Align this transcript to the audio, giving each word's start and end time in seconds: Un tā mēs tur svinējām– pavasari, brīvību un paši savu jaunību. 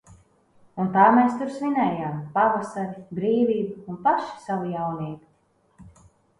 Un 0.83 0.87
tā 0.95 1.03
mēs 1.17 1.35
tur 1.41 1.51
svinējām– 1.57 2.17
pavasari, 2.39 3.05
brīvību 3.21 3.87
un 3.95 4.03
paši 4.11 4.35
savu 4.49 4.75
jaunību. 4.75 6.05